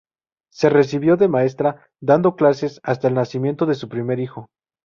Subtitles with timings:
[0.51, 4.49] Se recibió de maestra, dando clases hasta el nacimiento de su primer hijo.